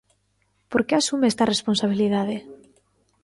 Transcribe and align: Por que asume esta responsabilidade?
Por 0.71 0.81
que 0.87 0.93
asume 0.97 1.25
esta 1.29 1.49
responsabilidade? 1.53 2.35